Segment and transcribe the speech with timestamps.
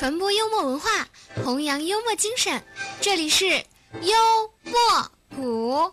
[0.00, 0.88] 传播幽默文化，
[1.44, 2.62] 弘扬幽默精神。
[3.02, 3.44] 这里是
[4.00, 4.16] 幽
[4.64, 4.72] 默
[5.36, 5.92] 谷。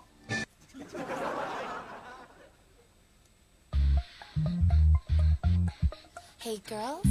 [6.41, 7.03] Hey girls,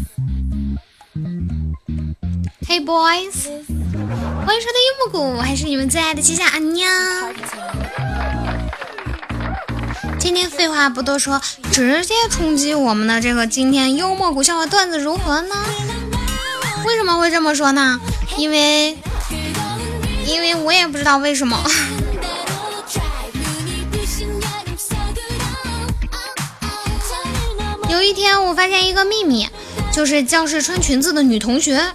[2.67, 3.45] Hey boys，
[4.47, 6.91] 欢迎收听幽默谷，我还是你们最爱的七夏阿娘。
[10.19, 15.55] 今天废话不多说，直接冲击我们的这个今天幽默谷笑话段子如何呢？
[16.87, 18.01] 为什么会这么说呢？
[18.37, 18.97] 因为，
[20.25, 21.61] 因为我也不知道为什么。
[27.91, 29.49] 有一天，我发现一个秘密，
[29.93, 31.93] 就是教室穿裙子的女同学，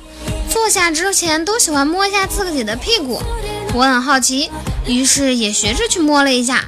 [0.50, 3.24] 坐下之前都喜欢摸一下自己的屁股。
[3.74, 4.52] 我很好奇，
[4.86, 6.66] 于是也学着去摸了一下，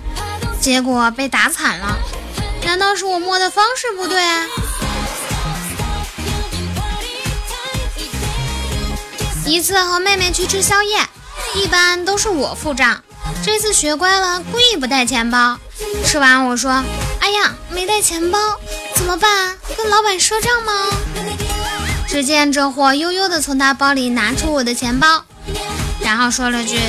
[0.61, 1.97] 结果被打惨了。
[2.63, 4.17] 难道是我摸的方式不对？
[9.45, 11.05] 一次和妹妹去吃宵夜，
[11.55, 13.03] 一般都是我付账。
[13.45, 15.59] 这次学乖了，故意不带钱包。
[16.05, 16.81] 吃完我说
[17.19, 18.39] ：“哎呀，没带钱包，
[18.95, 19.58] 怎么办？
[19.75, 20.88] 跟老板赊账吗？”
[22.08, 25.25] 只见这货悠悠地从他包里拿出我的钱包，
[26.02, 26.80] 然后说了句：“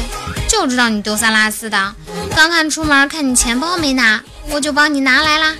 [0.48, 1.94] 就知道你丢三落四的，
[2.36, 5.56] 刚看出门看你钱包没拿，我就帮你拿来啦。”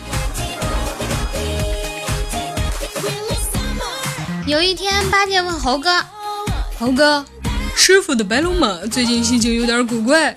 [4.47, 6.05] 有一天，八戒问猴哥。
[6.85, 7.25] 猴哥，
[7.75, 10.37] 师傅的白龙马最近心情有点古怪，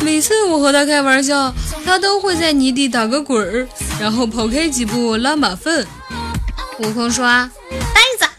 [0.00, 1.52] 每次我和他开玩笑，
[1.84, 3.66] 他都会在泥地打个滚儿，
[4.00, 5.84] 然后跑开几步拉马粪。
[6.78, 7.24] 悟空说
[7.92, 8.30] ：“呆子，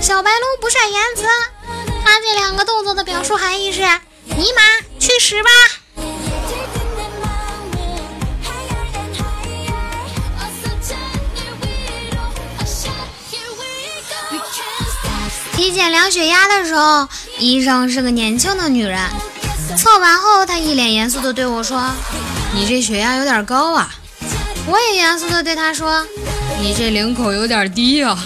[0.00, 1.24] 小白龙不善言辞，
[2.02, 3.82] 他这两个动作的表述含义是：
[4.24, 4.62] 尼玛，
[4.98, 5.50] 去死吧！”
[15.62, 17.06] 体检量血压的时候，
[17.38, 18.98] 医生是个年轻的女人。
[19.76, 21.88] 测完后，她一脸严肃地对我说
[22.52, 23.88] ：“你这血压有点高啊。”
[24.66, 26.04] 我也严肃地对她说
[26.60, 28.18] ：“你这领口有点低啊。”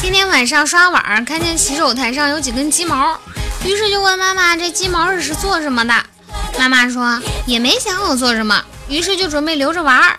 [0.00, 3.18] 今天晚上刷碗，看见洗手台上有几根鸡毛，
[3.64, 5.92] 于是就问妈妈：“这鸡毛是做什么的？”
[6.60, 10.16] 妈妈说：“也没想好做什么，于是就准备留着玩儿。”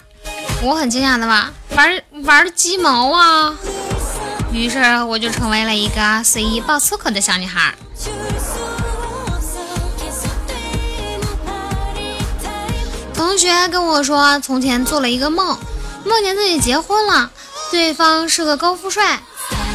[0.63, 3.55] 我很惊讶的吧，玩玩鸡毛啊！
[4.53, 7.73] 于是我就成为了一个随意爆粗口的小女孩。
[13.15, 15.57] 同学跟我说，从前做了一个梦，
[16.05, 17.31] 梦见自己结婚了，
[17.71, 19.19] 对方是个高富帅，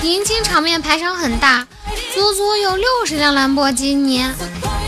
[0.02, 1.66] 迎亲场面排场很大，
[2.14, 4.24] 足足有六十辆兰博基尼。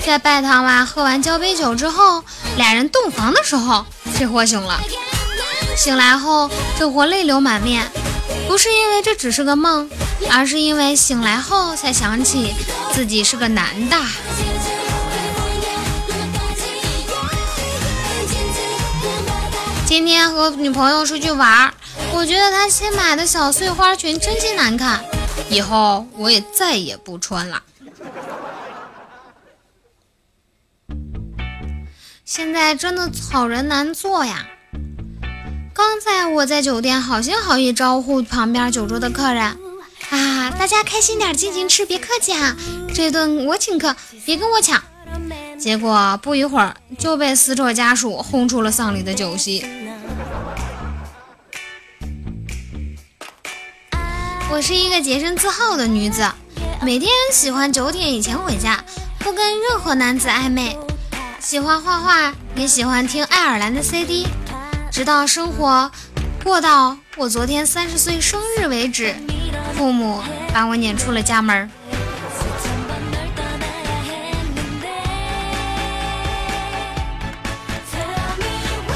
[0.06, 2.22] 在拜堂外喝完交杯酒之后，
[2.56, 3.84] 俩人洞房的时候，
[4.16, 4.80] 这货醒了。
[5.78, 7.89] 醒来后，这货泪流满面，
[8.49, 9.89] 不是因为这只是个梦，
[10.28, 12.53] 而是因为醒来后才想起
[12.93, 13.97] 自己是个男的。
[19.87, 21.72] 今天和女朋友出去玩，
[22.12, 25.05] 我觉得她新买的小碎花裙真心难看，
[25.49, 27.62] 以后我也再也不穿了。
[32.25, 34.45] 现在真的好人难做呀。
[35.78, 39.44] 刚才我在酒店好心好意招呼旁边酒桌的客人，
[40.11, 42.56] 啊，大家开心点，尽情吃，别客气哈，
[42.93, 43.94] 这顿我请客，
[44.25, 44.83] 别跟我抢。
[45.56, 49.65] 结果不一会儿就被死者家属轰出了丧礼的酒席。
[54.50, 56.28] 我是一个洁身自好的女子，
[56.83, 58.83] 每天喜欢九点以前回家，
[59.21, 60.77] 不跟任何男子暧昧，
[61.39, 64.27] 喜欢画画，也喜欢听爱尔兰的 CD。
[64.98, 65.88] 直到生活
[66.42, 69.14] 过到我昨天三十岁生日为止，
[69.76, 70.20] 父母
[70.53, 71.70] 把我撵出了家门。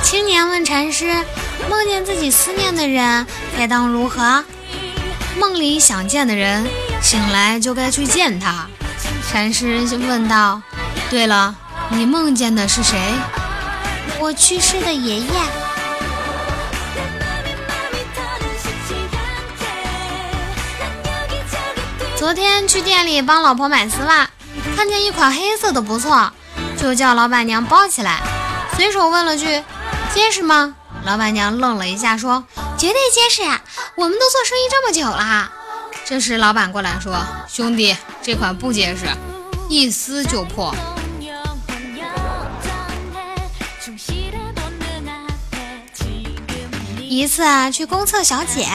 [0.02, 1.24] 青年问禅师：
[1.70, 3.25] 梦见自己思念的人，
[3.56, 4.44] 该当如何？
[5.38, 6.66] 梦里想见的人，
[7.00, 8.66] 醒来就该去见他。
[9.31, 10.60] 禅师就问道：
[11.08, 11.55] 对了，
[11.90, 12.98] 你梦见的是谁？
[14.19, 15.51] 我去世的爷爷。
[22.22, 24.30] 昨天去店里帮老婆买丝袜，
[24.76, 26.32] 看见一款黑色的不错，
[26.80, 28.20] 就叫老板娘包起来，
[28.76, 29.64] 随手问了句
[30.14, 32.44] ：“结实吗？”老板娘愣了一下，说
[32.78, 33.60] ：“绝对结实呀，
[33.96, 35.50] 我们都做生意这么久了。”
[36.06, 37.19] 这时老板过来说
[37.50, 39.06] ：“兄弟，这款不结实，
[39.69, 40.72] 一撕就破。”
[47.00, 48.69] 一次啊，去公厕小解，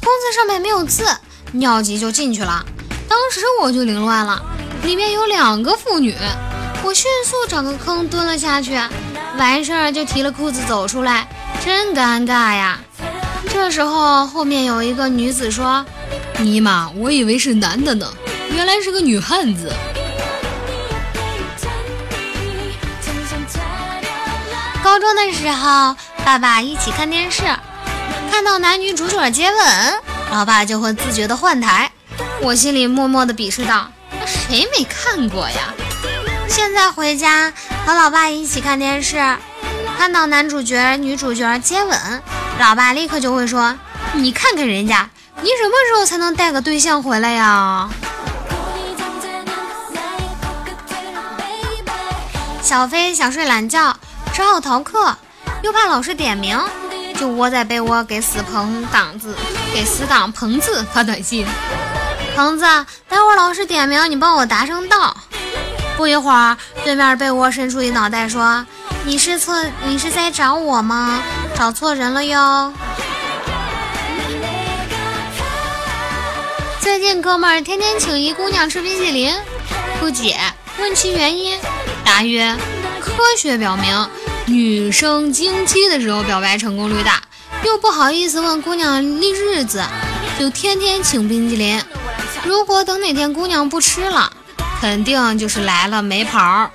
[0.00, 1.04] 公厕上面没有字，
[1.52, 2.64] 尿急就进去了。
[3.08, 4.40] 当时我就凌乱了，
[4.82, 6.14] 里面有两个妇女，
[6.82, 8.78] 我迅速找个坑蹲了下去，
[9.38, 11.26] 完事儿就提了裤子走出来，
[11.64, 12.78] 真尴尬呀。
[13.50, 15.84] 这时候后面有一个女子说
[16.38, 18.12] ：“尼玛，我以为是男的呢，
[18.52, 19.72] 原来是个女汉子。”
[24.82, 27.42] 高中的时候，爸爸一起看电视，
[28.30, 30.00] 看到男女主角接吻，
[30.30, 31.90] 老爸就会自觉的换台。
[32.40, 33.90] 我心里默默的鄙视道
[34.24, 35.74] ：“谁没看过呀？”
[36.48, 37.52] 现在回家
[37.84, 39.16] 和老爸一起看电视，
[39.98, 42.22] 看到男主角、女主角接吻，
[42.58, 43.76] 老爸立刻就会说
[44.14, 45.10] ：“你看看人家，
[45.42, 47.90] 你什么时候才能带个对象回来呀？”
[52.62, 53.96] 小飞想睡懒觉，
[54.32, 55.16] 只好逃课，
[55.62, 56.58] 又怕老师点名，
[57.18, 59.34] 就窝在被窝给死棚党子、
[59.74, 61.46] 给死党棚子发短信。
[62.38, 62.64] 橙子，
[63.08, 65.16] 待会儿老师点名，你帮我答声到。
[65.96, 68.64] 不一会儿，对面被窝伸出一脑袋说
[69.02, 71.20] ：“你是错，你是在找我吗？
[71.56, 72.72] 找错人了哟。”
[76.78, 79.34] 最近哥们儿天天请一姑娘吃冰淇淋，
[79.98, 80.38] 不解，
[80.78, 81.58] 问其原因，
[82.04, 82.56] 答曰
[83.02, 84.08] ：“科学表明，
[84.46, 87.20] 女生经期的时候表白成功率大。”
[87.66, 89.82] 又不好意思问姑娘立日子，
[90.38, 91.82] 就天天请冰淇淋。
[92.48, 94.32] 如果等哪天姑娘不吃了，
[94.80, 96.70] 肯定就是来了没跑。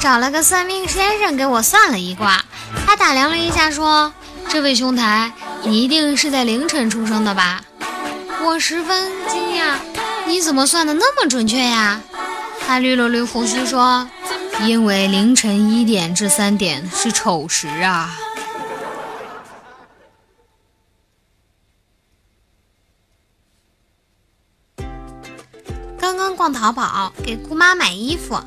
[0.00, 2.44] 找了个算命先生给我算了一卦，
[2.84, 4.12] 他打量了一下，说
[4.50, 5.30] ：“这位兄台，
[5.62, 7.60] 你一定是在凌晨出生的吧？”
[8.42, 9.74] 我十分惊讶，
[10.26, 12.00] 你怎么算的那么准确呀？
[12.66, 14.08] 他捋了捋胡须说
[14.66, 18.12] ：“因为凌晨一点至三点是丑时啊。”
[25.98, 28.38] 刚刚逛淘宝给姑妈买衣服，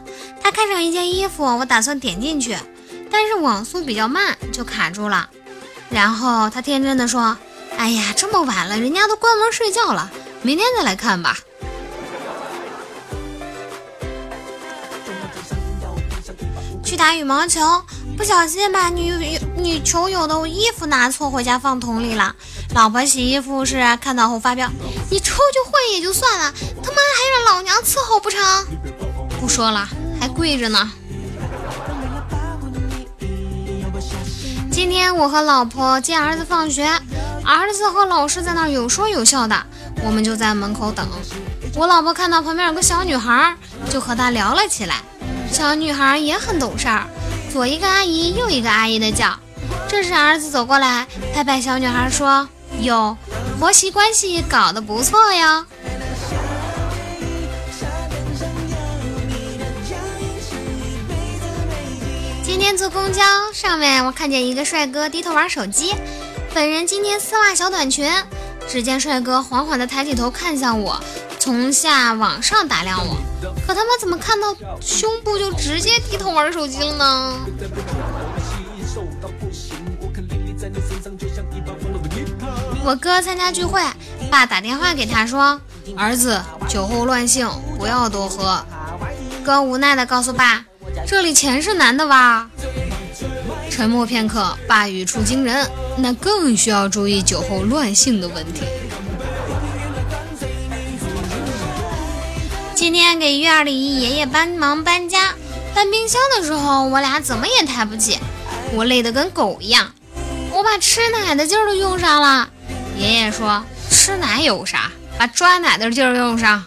[0.42, 2.58] 她看上一件衣服，我打算点进去，
[3.12, 5.30] 但是网速比较慢，就卡住了。
[5.90, 7.38] 然后她天真的说
[7.78, 10.12] ：“哎呀，这么晚了，人家都关门睡觉了，
[10.42, 11.38] 明天再来看吧。”
[16.84, 17.84] 去打羽毛球，
[18.18, 22.36] 不小心把女女球友的衣服拿错，回家放桶里了。
[22.74, 24.70] 老婆洗衣服时看到后发飙
[25.10, 26.54] ：“你抽就会也就算了，
[26.84, 28.40] 他妈还让老娘伺候不成？”
[29.42, 29.88] 不说了，
[30.20, 30.92] 还跪着呢。
[34.72, 36.86] 今天我和老婆接儿子放学，
[37.44, 39.56] 儿子和老师在那儿有说有笑的，
[40.04, 41.08] 我们就在门口等。
[41.76, 43.56] 我老婆看到旁边有个小女孩，
[43.90, 44.98] 就和她聊了起来。
[45.52, 47.08] 小女孩也很懂事儿，
[47.52, 49.38] 左一个阿姨，右一个阿姨的叫。
[49.88, 52.48] 这时儿子走过来，拍拍小女孩说。
[52.82, 53.18] 哟，
[53.60, 55.66] 婆媳关系搞得不错呀。
[62.44, 63.22] 今天坐公交，
[63.54, 65.94] 上面我看见一个帅哥低头玩手机。
[66.54, 68.12] 本人今天丝袜小短裙，
[68.68, 71.00] 只见帅哥缓缓地抬起头看向我，
[71.38, 73.18] 从下往上打量我。
[73.68, 77.40] 可他妈怎么看到胸部就直接低头玩手机了呢？
[82.84, 83.82] 我哥参加聚会，
[84.32, 85.60] 爸打电话给他说
[85.98, 88.64] ：“儿子酒后乱性，不要多喝。”
[89.44, 90.66] 哥无奈的告诉爸
[91.06, 92.50] ：“这里全是男的吧？”
[93.70, 98.64] 沉默片刻，爸语出惊人：“那更需要注意酒后乱性的问题。”
[102.74, 105.34] 今天给院里爷爷帮忙搬家，
[105.76, 108.18] 搬冰箱的时候，我俩怎么也抬不起，
[108.74, 109.92] 我累得跟狗一样，
[110.54, 112.50] 我把吃奶的劲儿都用上了。
[113.00, 114.92] 爷爷说：“吃奶有啥？
[115.18, 116.66] 把抓奶的劲儿用上。”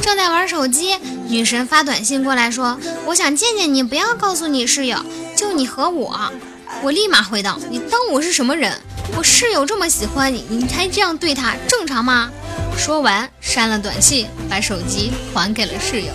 [0.00, 0.96] 正在玩手机，
[1.28, 4.98] 女神发短信过来说：“我想见见你，不要告诉你室友，
[5.36, 6.32] 就你和我。”
[6.82, 8.72] 我立马回道：“你当我是什么人？
[9.14, 12.30] 我室友这么喜欢你，你还这样对他，正常吗？”
[12.78, 16.14] 说完删了短信，把手机还给了室友。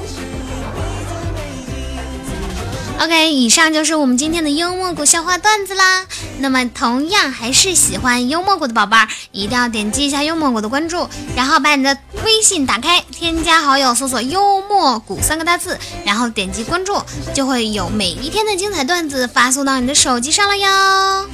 [2.97, 6.05] OK，以上就是我们今天的幽默谷笑话段子啦。
[6.39, 17.01] 那么，同样还是喜欢幽默谷的宝贝儿，一定要点击一下幽默谷的关注，然后把你的微信打开，添加好友，搜索“幽默谷”三个大字，然后点击关注，
[17.33, 21.29] 就会有每一天的精彩段子发送到你的手机上了哟。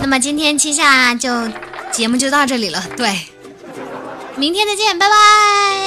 [0.00, 1.48] 那么今天七下就
[1.90, 3.20] 节目就到这里了，对，
[4.36, 5.81] 明天再见，拜拜。